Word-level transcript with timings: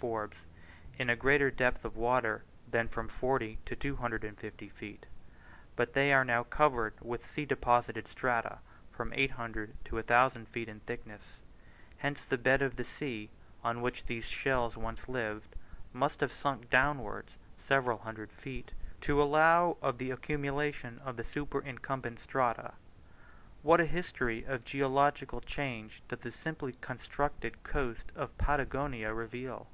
Forbes, 0.00 0.36
in 0.96 1.10
a 1.10 1.16
greater 1.16 1.50
depth 1.50 1.84
of 1.84 1.96
water 1.96 2.44
than 2.70 2.86
from 2.86 3.08
40 3.08 3.58
to 3.64 3.74
250 3.74 4.68
feet; 4.68 5.06
but 5.74 5.92
they 5.94 6.12
are 6.12 6.24
now 6.24 6.44
covered 6.44 6.94
with 7.00 7.26
sea 7.28 7.44
deposited 7.44 8.06
strata 8.06 8.60
from 8.92 9.12
800 9.12 9.72
to 9.86 9.96
1000 9.96 10.46
feet 10.46 10.68
in 10.68 10.78
thickness: 10.78 11.40
hence 11.96 12.24
the 12.24 12.38
bed 12.38 12.62
of 12.62 12.76
the 12.76 12.84
sea, 12.84 13.28
on 13.64 13.80
which 13.82 14.06
these 14.06 14.26
shells 14.26 14.76
once 14.76 15.08
lived, 15.08 15.56
must 15.92 16.20
have 16.20 16.30
sunk 16.30 16.70
downwards 16.70 17.32
several 17.58 17.98
hundred 17.98 18.30
feet, 18.30 18.70
to 19.00 19.20
allow 19.20 19.78
of 19.82 19.98
the 19.98 20.12
accumulation 20.12 21.00
of 21.00 21.16
the 21.16 21.24
superincumbent 21.24 22.20
strata. 22.20 22.74
What 23.62 23.80
a 23.80 23.84
history 23.84 24.44
of 24.44 24.64
geological 24.64 25.40
changes 25.40 26.00
does 26.08 26.20
the 26.20 26.30
simply 26.30 26.74
constructed 26.80 27.64
coast 27.64 28.12
of 28.14 28.38
Patagonia 28.38 29.12
reveal! 29.12 29.66